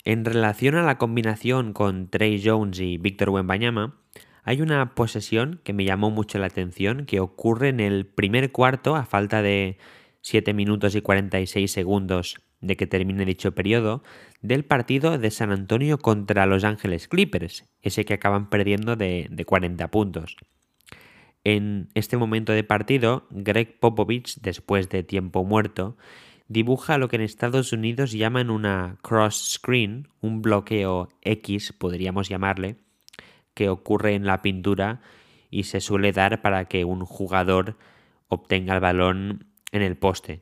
[0.05, 3.97] En relación a la combinación con Trey Jones y Víctor Wembanyama,
[4.43, 8.95] hay una posesión que me llamó mucho la atención que ocurre en el primer cuarto
[8.95, 9.77] a falta de
[10.21, 14.03] 7 minutos y 46 segundos de que termine dicho periodo
[14.41, 19.45] del partido de San Antonio contra Los Ángeles Clippers, ese que acaban perdiendo de, de
[19.45, 20.36] 40 puntos.
[21.43, 25.97] En este momento de partido, Greg Popovich, después de tiempo muerto,
[26.47, 32.78] dibuja lo que en Estados Unidos llaman una cross screen, un bloqueo X, podríamos llamarle,
[33.54, 35.02] que ocurre en la pintura
[35.49, 37.78] y se suele dar para que un jugador
[38.28, 40.41] obtenga el balón en el poste.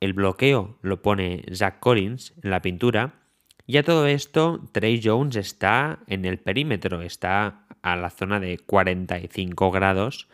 [0.00, 3.20] El bloqueo lo pone Zach Collins en la pintura
[3.66, 8.58] y a todo esto Trey Jones está en el perímetro, está a la zona de
[8.58, 10.28] 45 grados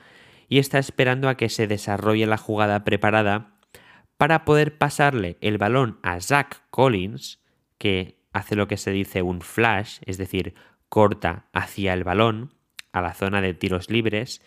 [0.49, 3.57] y está esperando a que se desarrolle la jugada preparada
[4.17, 7.41] para poder pasarle el balón a Zach Collins,
[7.79, 10.55] que hace lo que se dice un flash, es decir,
[10.89, 12.55] corta hacia el balón,
[12.93, 14.41] a la zona de tiros libres,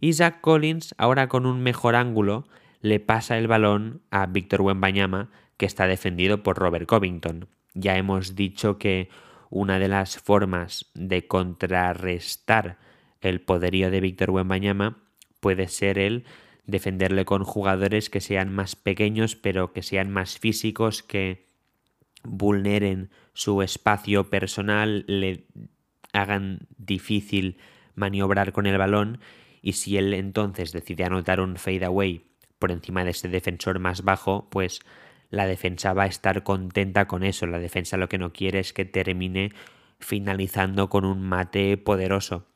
[0.00, 2.46] y Zach Collins, ahora con un mejor ángulo,
[2.80, 7.48] le pasa el balón a Víctor Wembanyama, que está defendido por Robert Covington.
[7.72, 9.08] Ya hemos dicho que
[9.54, 12.76] una de las formas de contrarrestar
[13.20, 14.98] el poderío de Víctor Wembanyama
[15.38, 16.24] puede ser el
[16.66, 21.46] defenderle con jugadores que sean más pequeños pero que sean más físicos, que
[22.24, 25.46] vulneren su espacio personal, le
[26.12, 27.58] hagan difícil
[27.94, 29.20] maniobrar con el balón
[29.62, 32.24] y si él entonces decide anotar un fade away
[32.58, 34.80] por encima de ese defensor más bajo, pues
[35.34, 37.46] la defensa va a estar contenta con eso.
[37.46, 39.52] La defensa lo que no quiere es que termine
[39.98, 42.46] finalizando con un mate poderoso.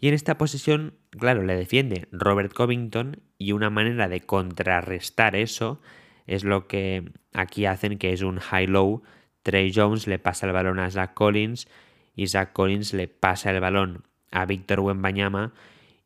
[0.00, 5.80] Y en esta posición, claro, le defiende Robert Covington y una manera de contrarrestar eso
[6.26, 9.02] es lo que aquí hacen, que es un high-low.
[9.42, 11.68] Trey Jones le pasa el balón a Zach Collins
[12.14, 15.52] y Zach Collins le pasa el balón a Víctor Wembanyama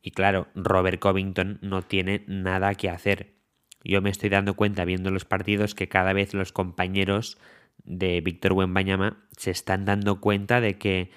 [0.03, 3.38] y claro, Robert Covington no tiene nada que hacer.
[3.85, 7.39] Yo me estoy dando cuenta viendo los partidos que cada vez los compañeros
[7.85, 11.11] de Víctor Wembanyama se están dando cuenta de que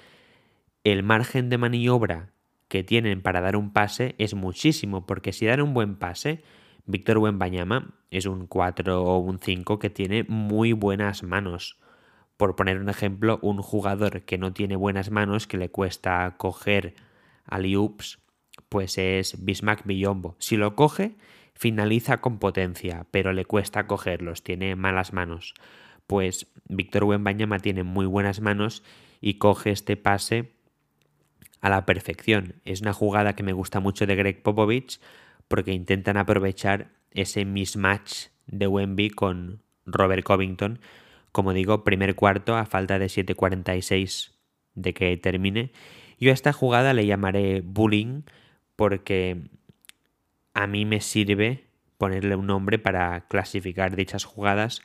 [0.84, 2.30] el margen de maniobra
[2.68, 6.42] que tienen para dar un pase es muchísimo, porque si dan un buen pase,
[6.86, 11.78] Víctor Wembanyama es un 4 o un 5 que tiene muy buenas manos.
[12.38, 16.96] Por poner un ejemplo, un jugador que no tiene buenas manos, que le cuesta coger
[17.46, 18.20] alley-oops,
[18.70, 20.36] pues es Bismack Billombo.
[20.40, 21.16] Si lo coge,
[21.62, 25.54] finaliza con potencia, pero le cuesta cogerlos, tiene malas manos.
[26.08, 28.82] Pues Víctor Wembanyama tiene muy buenas manos
[29.22, 30.54] y coge este pase
[31.60, 32.56] a la perfección.
[32.66, 35.00] Es una jugada que me gusta mucho de Greg Popovich
[35.48, 40.80] porque intentan aprovechar ese mismatch de Wemby con Robert Covington.
[41.32, 44.32] Como digo, primer cuarto a falta de 7.46
[44.74, 45.74] de que termine.
[46.20, 48.24] Yo a esta jugada le llamaré bullying
[48.76, 49.44] porque
[50.54, 51.66] a mí me sirve
[51.98, 54.82] ponerle un nombre para clasificar dichas jugadas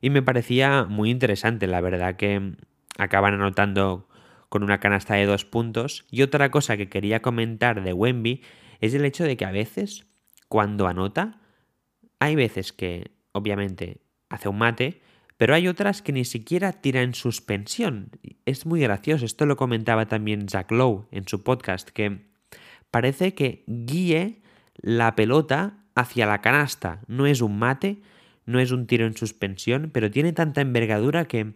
[0.00, 2.56] y me parecía muy interesante, la verdad que
[2.98, 4.08] acaban anotando
[4.48, 6.04] con una canasta de dos puntos.
[6.10, 8.42] Y otra cosa que quería comentar de Wemby
[8.80, 10.06] es el hecho de que a veces,
[10.48, 11.40] cuando anota,
[12.20, 15.00] hay veces que, obviamente, hace un mate,
[15.38, 18.10] pero hay otras que ni siquiera tira en suspensión.
[18.44, 22.26] Es muy gracioso, esto lo comentaba también Zach Lowe en su podcast, que
[22.92, 24.43] parece que guíe
[24.76, 27.00] la pelota hacia la canasta.
[27.06, 28.02] No es un mate,
[28.46, 31.54] no es un tiro en suspensión, pero tiene tanta envergadura que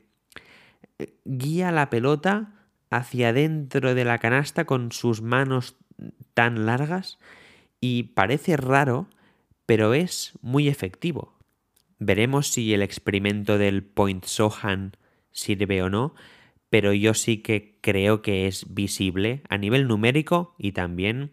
[0.98, 2.54] eh, guía la pelota
[2.90, 5.76] hacia dentro de la canasta con sus manos
[6.34, 7.18] tan largas
[7.80, 9.08] y parece raro,
[9.66, 11.34] pero es muy efectivo.
[11.98, 14.96] Veremos si el experimento del Point Sohan
[15.32, 16.14] sirve o no,
[16.70, 21.32] pero yo sí que creo que es visible a nivel numérico y también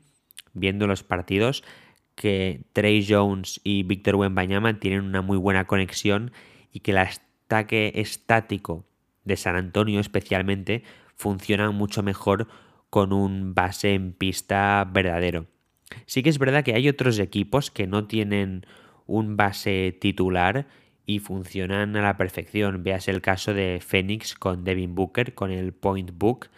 [0.56, 1.63] viendo los partidos
[2.15, 6.32] que Trey Jones y Víctor Wembanyama tienen una muy buena conexión
[6.72, 8.86] y que el ataque estático
[9.26, 10.84] de San Antonio especialmente
[11.15, 12.48] funciona mucho mejor
[12.89, 15.48] con un base en pista verdadero.
[16.06, 18.65] Sí que es verdad que hay otros equipos que no tienen
[19.06, 20.68] un base titular
[21.06, 22.84] y funcionan a la perfección.
[22.84, 26.50] Veas el caso de Phoenix con Devin Booker, con el Point Book,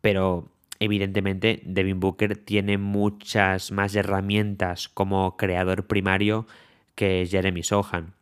[0.00, 0.51] pero
[0.82, 6.46] evidentemente Devin Booker tiene muchas más herramientas como creador primario
[6.94, 8.14] que Jeremy Sohan.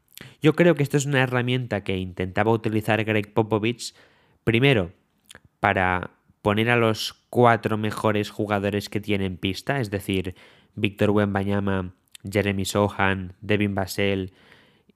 [0.42, 3.94] Yo creo que esto es una herramienta que intentaba utilizar Greg Popovich
[4.44, 4.92] primero
[5.58, 6.10] para
[6.42, 10.34] poner a los cuatro mejores jugadores que tiene en pista, es decir,
[10.74, 11.94] Víctor Wembanyama,
[12.30, 14.32] Jeremy Sohan, Devin Basel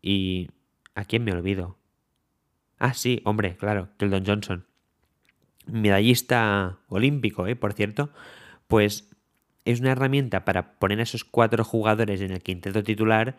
[0.03, 0.50] y...
[0.96, 1.77] ¿A quién me olvido?
[2.79, 4.66] Ah, sí, hombre, claro, Keldon Johnson.
[5.66, 7.57] Medallista olímpico, ¿eh?
[7.57, 8.11] Por cierto.
[8.66, 9.11] Pues
[9.64, 13.37] es una herramienta para poner a esos cuatro jugadores en el quinteto titular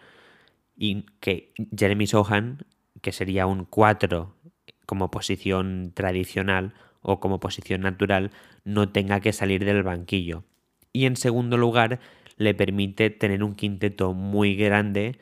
[0.76, 2.66] y que Jeremy Sohan,
[3.02, 4.36] que sería un 4
[4.86, 6.74] como posición tradicional,
[7.08, 8.32] o como posición natural
[8.64, 10.44] no tenga que salir del banquillo.
[10.92, 12.00] Y en segundo lugar,
[12.38, 15.20] le permite tener un quinteto muy grande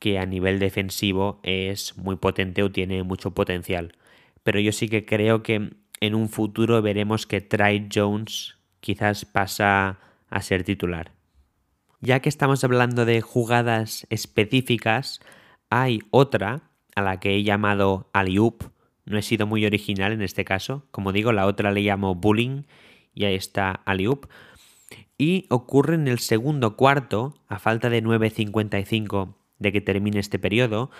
[0.00, 3.94] que a nivel defensivo es muy potente o tiene mucho potencial.
[4.42, 5.70] Pero yo sí que creo que
[6.02, 11.12] en un futuro veremos que Trey Jones quizás pasa a ser titular.
[12.00, 15.20] Ya que estamos hablando de jugadas específicas,
[15.70, 18.72] hay otra a la que he llamado Aliup
[19.04, 20.86] no he sido muy original en este caso.
[20.90, 22.62] Como digo, la otra le llamo bullying
[23.14, 24.26] y ahí está Aliup.
[25.18, 30.90] Y ocurre en el segundo cuarto, a falta de 9.55 de que termine este periodo,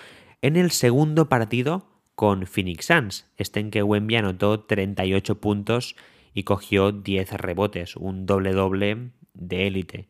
[0.42, 1.86] en el segundo partido
[2.22, 5.96] con Phoenix Suns, este en que Wemby anotó 38 puntos
[6.32, 10.08] y cogió 10 rebotes, un doble doble de élite.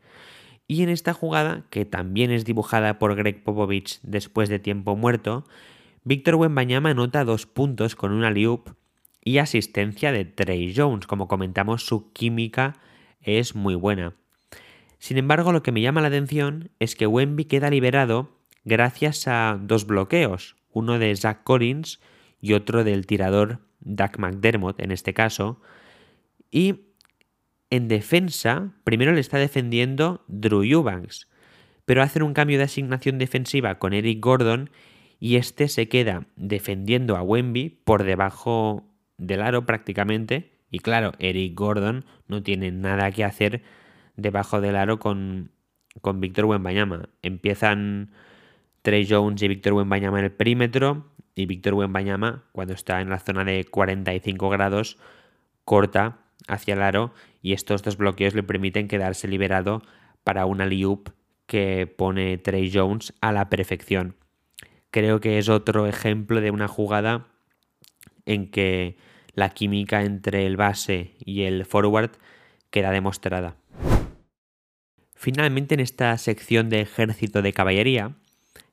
[0.69, 5.47] Y en esta jugada, que también es dibujada por Greg Popovich después de tiempo muerto,
[6.05, 8.69] Víctor Wembanyama anota dos puntos con una liup
[9.25, 11.07] y asistencia de Trey Jones.
[11.07, 12.75] Como comentamos, su química
[13.23, 14.13] es muy buena.
[14.99, 19.59] Sin embargo, lo que me llama la atención es que Wemby queda liberado gracias a
[19.59, 22.01] dos bloqueos, uno de Zach Collins
[22.41, 25.61] y otro del tirador Doug McDermott en este caso,
[26.51, 26.81] y
[27.71, 31.29] en defensa, primero le está defendiendo Drew Eubanks,
[31.87, 34.71] pero hacen un cambio de asignación defensiva con Eric Gordon
[35.19, 38.85] y este se queda defendiendo a Wemby por debajo
[39.17, 40.53] del aro prácticamente.
[40.71, 43.63] Y claro, Eric Gordon no tiene nada que hacer
[44.17, 45.51] debajo del aro con,
[46.01, 47.09] con Víctor Wembanyama.
[47.23, 48.11] Empiezan
[48.83, 53.19] Trey Jones y Víctor Wembanyama en el perímetro y Víctor Wembanyama, cuando está en la
[53.19, 54.99] zona de 45 grados,
[55.65, 56.19] corta
[56.49, 59.83] hacia el aro y estos dos bloqueos le permiten quedarse liberado
[60.25, 61.11] para una liup
[61.47, 64.17] que pone Trey Jones a la perfección.
[64.91, 67.29] Creo que es otro ejemplo de una jugada
[68.27, 68.97] en que
[69.35, 72.11] la química entre el base y el forward
[72.71, 73.57] queda demostrada.
[75.15, 78.17] Finalmente en esta sección de ejército de caballería,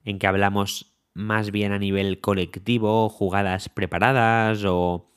[0.06, 5.10] en que hablamos más bien a nivel colectivo, jugadas preparadas o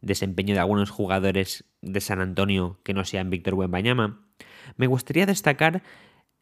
[0.00, 4.20] desempeño de algunos jugadores de San Antonio que no sean Víctor Wembanyama,
[4.76, 5.82] me gustaría destacar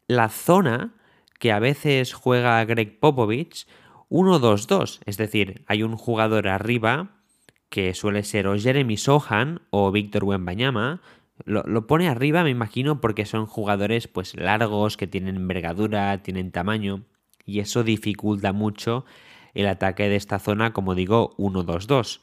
[0.07, 0.95] la zona
[1.39, 3.67] que a veces juega Greg Popovich
[4.09, 7.21] 1-2-2, es decir, hay un jugador arriba
[7.69, 11.01] que suele ser o Jeremy Sohan o Víctor Wembanyama,
[11.45, 16.51] lo, lo, pone arriba me imagino porque son jugadores pues largos, que tienen envergadura, tienen
[16.51, 17.05] tamaño
[17.49, 19.05] y eso dificulta mucho
[19.53, 22.21] el ataque de esta zona como digo 1-2-2.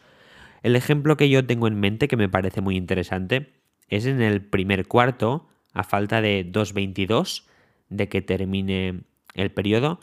[0.63, 3.53] El ejemplo que yo tengo en mente, que me parece muy interesante,
[3.89, 7.45] es en el primer cuarto, a falta de 2.22
[7.89, 9.03] de que termine
[9.35, 10.01] el periodo,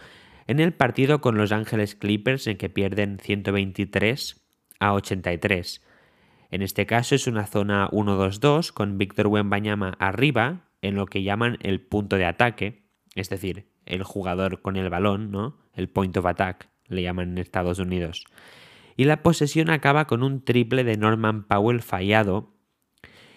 [0.48, 4.42] en el partido con Los Ángeles Clippers en que pierden 123
[4.80, 5.82] a 83.
[6.52, 11.58] En este caso es una zona 1-2-2 con Víctor Wembanyama arriba en lo que llaman
[11.62, 12.84] el punto de ataque,
[13.16, 15.58] es decir, el jugador con el balón, ¿no?
[15.74, 18.26] El point of attack, le llaman en Estados Unidos
[18.96, 22.54] y la posesión acaba con un triple de Norman Powell fallado.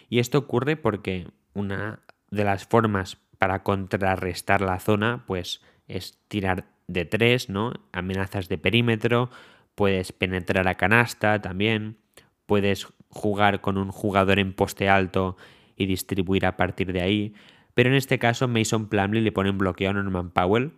[0.08, 6.66] Y esto ocurre porque una de las formas para contrarrestar la zona pues es tirar
[6.86, 7.72] de tres, ¿no?
[7.92, 9.30] Amenazas de perímetro,
[9.74, 11.98] puedes penetrar a canasta también,
[12.46, 15.36] puedes jugar con un jugador en poste alto
[15.76, 17.34] y distribuir a partir de ahí.
[17.76, 20.72] Pero en este caso Mason Plumlee le pone un bloqueo a Norman Powell,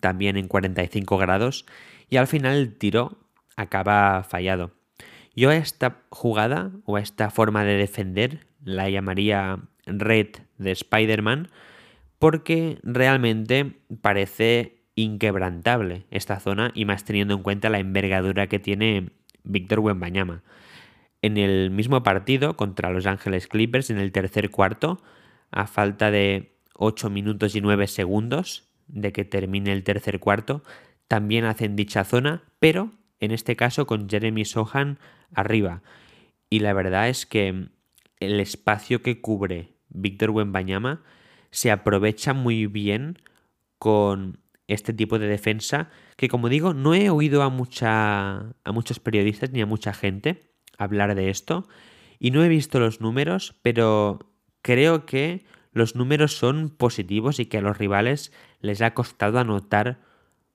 [0.00, 1.64] también en 45 grados,
[2.10, 3.18] y al final el tiro
[3.56, 4.72] acaba fallado.
[5.36, 10.26] Yo a esta jugada o a esta forma de defender la llamaría red
[10.58, 11.50] de Spider-Man
[12.18, 19.10] porque realmente parece inquebrantable esta zona y más teniendo en cuenta la envergadura que tiene
[19.44, 20.42] Víctor Wembanyama.
[21.22, 25.00] En el mismo partido contra Los Ángeles Clippers en el tercer cuarto,
[25.52, 30.62] a falta de 8 minutos y 9 segundos de que termine el tercer cuarto,
[31.06, 34.98] también hacen dicha zona, pero en este caso con Jeremy Sohan
[35.32, 35.82] arriba.
[36.50, 37.68] Y la verdad es que
[38.18, 41.02] el espacio que cubre Víctor Wembanyama
[41.50, 43.18] se aprovecha muy bien
[43.78, 44.38] con
[44.68, 49.50] este tipo de defensa que como digo no he oído a, mucha, a muchos periodistas
[49.50, 50.40] ni a mucha gente
[50.78, 51.66] hablar de esto
[52.18, 54.31] y no he visto los números pero
[54.62, 60.00] creo que los números son positivos y que a los rivales les ha costado anotar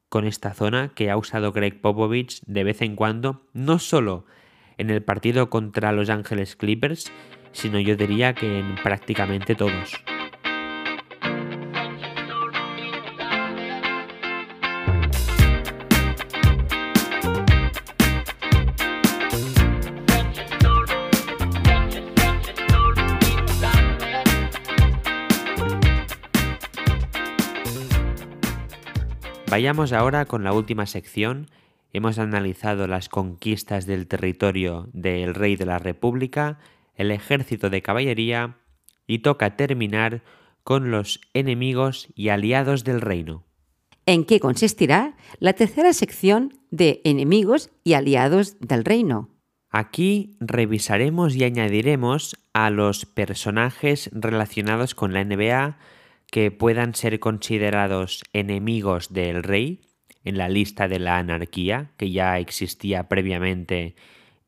[0.09, 4.25] con esta zona que ha usado Greg Popovich de vez en cuando, no solo
[4.77, 7.11] en el partido contra Los Ángeles Clippers,
[7.51, 10.01] sino yo diría que en prácticamente todos.
[29.49, 31.47] Vayamos ahora con la última sección.
[31.93, 36.59] Hemos analizado las conquistas del territorio del rey de la República,
[36.95, 38.57] el ejército de caballería
[39.07, 40.21] y toca terminar
[40.65, 43.45] con los enemigos y aliados del reino.
[44.05, 49.29] ¿En qué consistirá la tercera sección de enemigos y aliados del reino?
[49.69, 55.77] Aquí revisaremos y añadiremos a los personajes relacionados con la NBA
[56.32, 59.82] que puedan ser considerados enemigos del rey
[60.23, 63.95] en la lista de la anarquía que ya existía previamente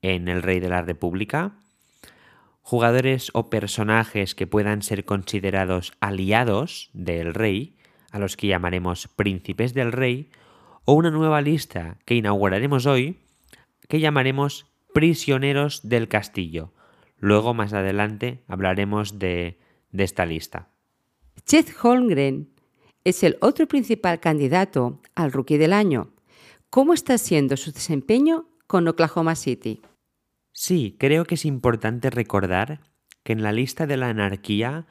[0.02, 1.54] en el rey de la república.
[2.62, 7.78] Jugadores o personajes que puedan ser considerados aliados del rey,
[8.12, 10.30] a los que llamaremos príncipes del rey,
[10.86, 13.20] o una nueva lista que inauguraremos hoy,
[13.88, 16.74] que llamaremos prisioneros del castillo.
[17.18, 19.60] Luego, más adelante, hablaremos de,
[19.92, 20.68] de esta lista.
[21.46, 22.50] Chet Holmgren
[23.04, 26.14] es el otro principal candidato al Rookie del Año.
[26.70, 29.82] ¿Cómo está siendo su desempeño con Oklahoma City?
[30.52, 32.82] Sí, creo que es importante recordar
[33.24, 34.88] que en la lista de la anarquía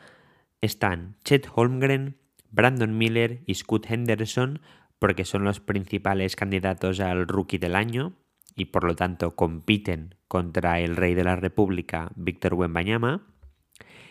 [0.61, 2.17] están Chet Holmgren,
[2.51, 4.61] Brandon Miller y Scott Henderson,
[4.99, 8.15] porque son los principales candidatos al Rookie del Año
[8.57, 13.27] y por lo tanto compiten contra el rey de la República, Víctor Wembanyama,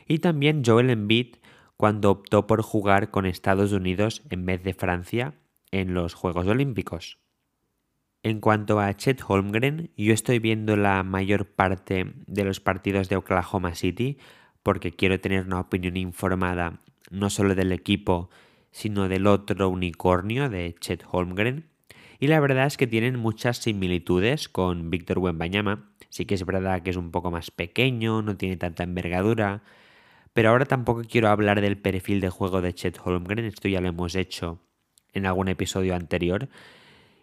[0.07, 1.35] y también Joel Embiid
[1.78, 5.36] cuando optó por jugar con Estados Unidos en vez de Francia
[5.71, 7.19] en los Juegos Olímpicos.
[8.23, 13.15] En cuanto a Chet Holmgren, yo estoy viendo la mayor parte de los partidos de
[13.15, 14.17] Oklahoma City
[14.63, 18.30] porque quiero tener una opinión informada no solo del equipo,
[18.71, 21.69] sino del otro unicornio de Chet Holmgren.
[22.19, 25.91] Y la verdad es que tienen muchas similitudes con Víctor Wembanyama.
[26.09, 29.61] Sí que es verdad que es un poco más pequeño, no tiene tanta envergadura,
[30.38, 33.88] pero ahora tampoco quiero hablar del perfil de juego de Chet Holmgren, esto ya lo
[33.88, 34.59] hemos hecho
[35.11, 36.47] en algún episodio anterior.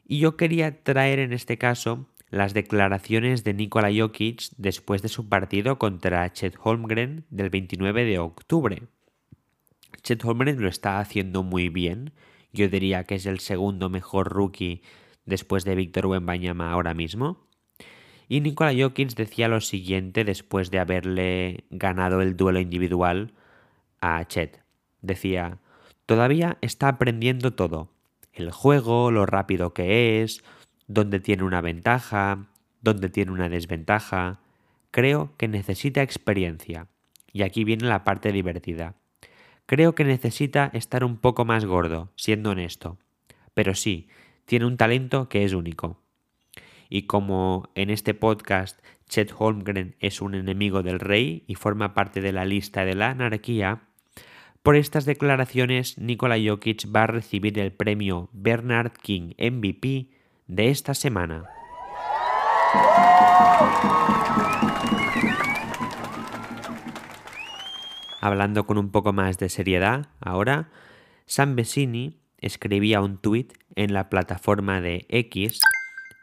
[0.04, 5.28] Y yo quería traer en este caso las declaraciones de Nikola Jokic después de su
[5.28, 8.82] partido contra Chet Holmgren del 29 de octubre.
[10.02, 12.14] Chet Holmgren lo está haciendo muy bien.
[12.52, 14.82] Yo diría que es el segundo mejor rookie
[15.24, 17.43] después de Víctor Wembanyama ahora mismo.
[18.34, 23.32] Y Nikola Jokic decía lo siguiente después de haberle ganado el duelo individual
[24.00, 24.60] a Chet.
[25.02, 25.58] Decía,
[26.04, 27.92] todavía está aprendiendo todo.
[28.32, 30.42] El juego, lo rápido que es,
[30.88, 32.48] dónde tiene una ventaja,
[32.80, 34.40] dónde tiene una desventaja.
[34.90, 36.88] Creo que necesita experiencia.
[37.32, 38.96] Y aquí viene la parte divertida.
[39.64, 42.98] Creo que necesita estar un poco más gordo, siendo honesto.
[43.54, 44.08] Pero sí,
[44.44, 46.00] tiene un talento que es único
[46.94, 48.78] y como en este podcast
[49.08, 53.10] Chet Holmgren es un enemigo del rey y forma parte de la lista de la
[53.10, 53.82] anarquía,
[54.62, 60.10] por estas declaraciones Nikola Jokic va a recibir el premio Bernard King MVP
[60.46, 61.46] de esta semana.
[68.20, 70.70] Hablando con un poco más de seriedad, ahora,
[71.26, 75.58] Sam Vecini escribía un tuit en la plataforma de X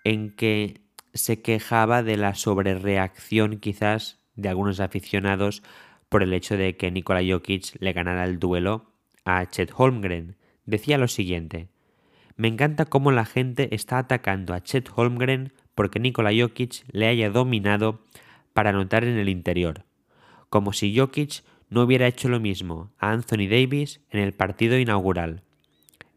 [0.03, 0.81] en que
[1.13, 5.63] se quejaba de la sobrereacción quizás de algunos aficionados
[6.09, 8.91] por el hecho de que Nikola Jokic le ganara el duelo
[9.25, 10.35] a Chet Holmgren.
[10.65, 11.69] Decía lo siguiente,
[12.35, 17.29] me encanta cómo la gente está atacando a Chet Holmgren porque Nikola Jokic le haya
[17.29, 18.01] dominado
[18.53, 19.85] para anotar en el interior,
[20.49, 25.43] como si Jokic no hubiera hecho lo mismo a Anthony Davis en el partido inaugural.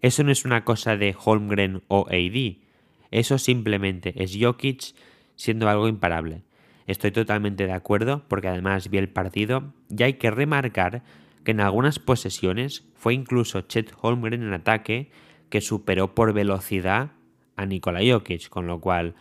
[0.01, 2.64] Eso no es una cosa de Holmgren o AD,
[3.11, 4.95] eso simplemente es Jokic
[5.37, 6.43] siendo algo imparable.
[6.87, 11.03] Estoy totalmente de acuerdo porque además vi el partido y hay que remarcar
[11.45, 15.11] que en algunas posesiones fue incluso Chet Holmgren en ataque
[15.49, 17.13] que superó por velocidad
[17.57, 19.15] a Nikola Jokic, con lo cual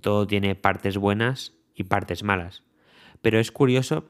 [0.00, 2.62] todo tiene partes buenas y partes malas.
[3.22, 4.08] Pero es curioso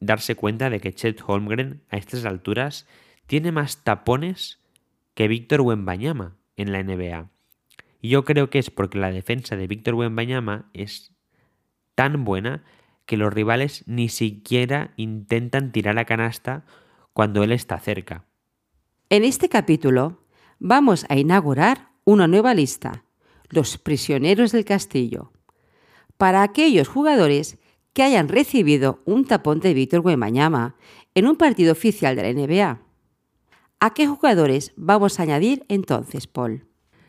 [0.00, 2.86] darse cuenta de que Chet Holmgren a estas alturas
[3.26, 4.60] tiene más tapones
[5.14, 7.30] que Víctor Wembanyama en la NBA.
[8.04, 11.14] Y yo creo que es porque la defensa de Víctor Wembanyama es
[11.94, 12.62] tan buena
[13.06, 16.66] que los rivales ni siquiera intentan tirar la canasta
[17.14, 18.26] cuando él está cerca.
[19.08, 20.20] En este capítulo
[20.58, 23.06] vamos a inaugurar una nueva lista,
[23.48, 25.32] los prisioneros del castillo,
[26.18, 27.56] para aquellos jugadores
[27.94, 30.76] que hayan recibido un tapón de Víctor Wembanyama
[31.14, 32.82] en un partido oficial de la NBA.
[33.80, 36.66] ¿A qué jugadores vamos a añadir entonces, Paul?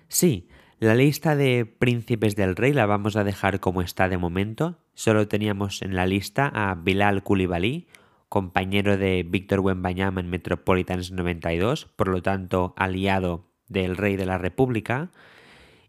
[0.08, 0.48] Sí,
[0.80, 4.78] la lista de príncipes del rey la vamos a dejar como está de momento.
[4.94, 7.88] Solo teníamos en la lista a Bilal Koulibaly,
[8.28, 14.38] compañero de Víctor Wembanyama en Metropolitans 92, por lo tanto aliado del rey de la
[14.38, 15.12] República.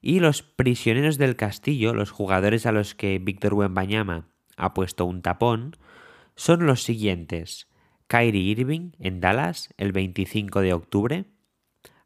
[0.01, 5.21] Y los prisioneros del castillo, los jugadores a los que Víctor Wembanyama ha puesto un
[5.21, 5.77] tapón,
[6.37, 7.69] son los siguientes.
[8.07, 11.25] Kyrie Irving en Dallas el 25 de octubre,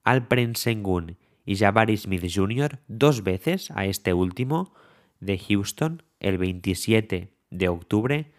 [0.03, 1.19] Alperen Sengun
[1.51, 2.79] y Jabari Smith Jr.
[2.87, 4.73] dos veces a este último
[5.19, 8.31] de Houston el 27 de octubre,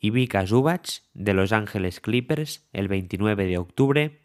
[0.00, 4.20] Ivica Zubac de Los Ángeles Clippers el 29 de octubre,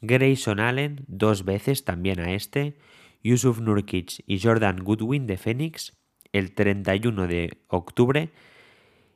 [0.00, 2.76] Grayson Allen dos veces también a este,
[3.24, 5.98] Yusuf Nurkic y Jordan Goodwin de Phoenix
[6.30, 8.30] el 31 de octubre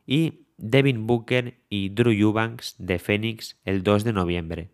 [0.09, 4.74] y Devin Booker y Drew Eubanks de Phoenix el 2 de noviembre.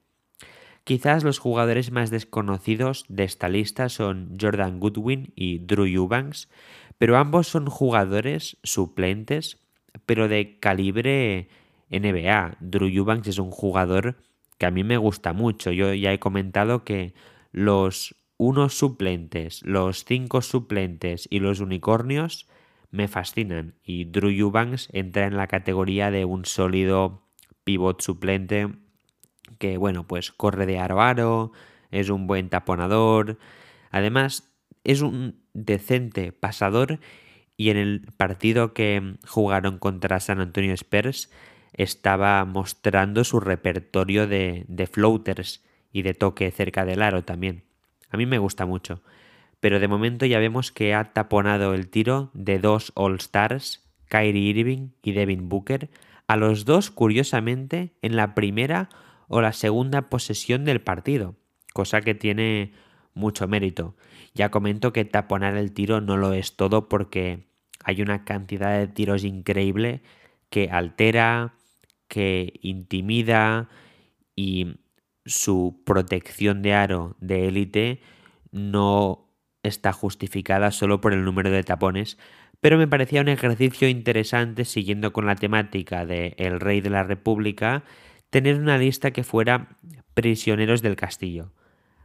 [0.91, 6.49] Quizás los jugadores más desconocidos de esta lista son Jordan Goodwin y Drew Eubanks,
[6.99, 9.61] pero ambos son jugadores suplentes,
[10.05, 11.49] pero de calibre
[11.91, 12.57] NBA.
[12.59, 14.17] Drew Eubanks es un jugador
[14.59, 15.71] que a mí me gusta mucho.
[15.71, 17.15] Yo ya he comentado que
[17.53, 22.49] los unos suplentes, los cinco suplentes y los unicornios
[22.91, 23.77] me fascinan.
[23.85, 27.29] Y Drew Eubanks entra en la categoría de un sólido
[27.63, 28.71] pivot suplente
[29.59, 31.53] que, bueno, pues corre de aro a aro,
[31.91, 33.39] es un buen taponador.
[33.91, 34.51] Además,
[34.85, 37.01] es un decente pasador
[37.57, 41.31] y en el partido que jugaron contra San Antonio Spurs
[41.73, 47.65] estaba mostrando su repertorio de, de floaters y de toque cerca del aro también.
[48.11, 49.03] A mí me gusta mucho.
[49.61, 54.89] Pero de momento ya vemos que ha taponado el tiro de dos All-Stars, Kyrie Irving
[55.03, 55.91] y Devin Booker,
[56.27, 58.89] a los dos curiosamente en la primera
[59.33, 61.37] o la segunda posesión del partido,
[61.73, 62.73] cosa que tiene
[63.15, 63.97] mucho mérito.
[64.35, 67.47] Ya comento que taponar el tiro no lo es todo porque
[67.85, 70.03] hay una cantidad de tiros increíble
[70.51, 71.55] que altera,
[72.09, 73.69] que intimida
[74.35, 74.81] y
[75.25, 78.01] su protección de aro de élite
[78.51, 79.29] no
[79.63, 82.19] está justificada solo por el número de tapones,
[82.61, 87.05] pero me parecía un ejercicio interesante siguiendo con la temática de El Rey de la
[87.05, 87.85] República,
[88.31, 89.77] tener una lista que fuera
[90.15, 91.53] prisioneros del castillo.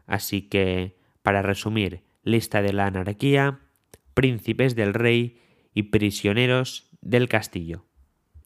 [0.06, 3.60] Así que, para resumir, lista de la anarquía,
[4.14, 5.40] príncipes del rey
[5.74, 7.86] y prisioneros del castillo.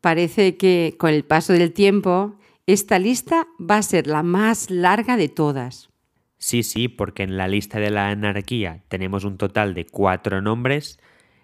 [0.01, 5.17] Parece que con el paso del tiempo esta lista va a ser la más larga
[5.17, 5.89] de todas.
[6.38, 10.99] Sí, sí, porque en la lista de la anarquía tenemos un total de cuatro nombres,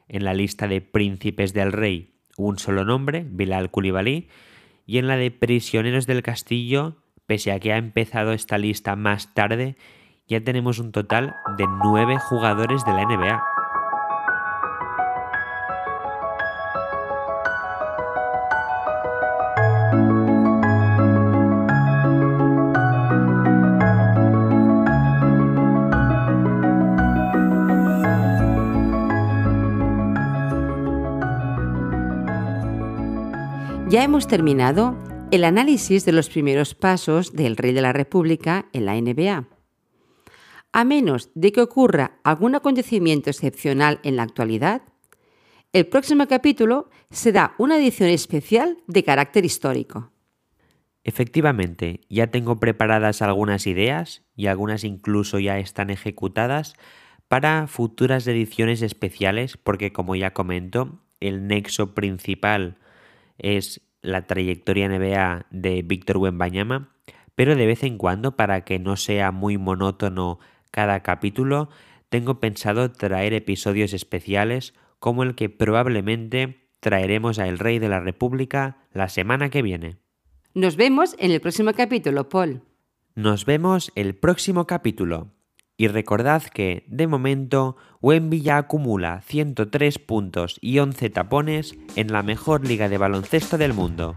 [0.07, 4.27] en la lista de príncipes del rey un solo nombre, Bilal Koulibaly,
[4.85, 9.33] y en la de prisioneros del castillo, pese a que ha empezado esta lista más
[9.33, 9.75] tarde,
[10.27, 13.54] ya tenemos un total de nueve jugadores de la NBA.
[33.95, 34.93] Ya hemos terminado
[35.31, 39.47] el análisis de los primeros pasos del Rey de la República en la NBA.
[40.73, 44.81] A menos de que ocurra algún acontecimiento excepcional en la actualidad,
[45.71, 50.11] el próximo capítulo será una edición especial de carácter histórico.
[51.05, 56.73] Efectivamente, ya tengo preparadas algunas ideas y algunas incluso ya están ejecutadas
[57.29, 62.77] para futuras ediciones especiales porque como ya comento, el nexo principal
[63.37, 66.91] es la trayectoria NBA de Víctor Wembanyama,
[67.35, 70.39] pero de vez en cuando, para que no sea muy monótono
[70.71, 71.69] cada capítulo,
[72.09, 77.99] tengo pensado traer episodios especiales como el que probablemente traeremos a El Rey de la
[77.99, 79.97] República la semana que viene.
[80.53, 82.61] Nos vemos en el próximo capítulo, Paul.
[83.15, 85.34] Nos vemos el próximo capítulo.
[85.77, 92.23] Y recordad que, de momento, Wemby ya acumula 103 puntos y 11 tapones en la
[92.23, 94.15] mejor liga de baloncesto del mundo.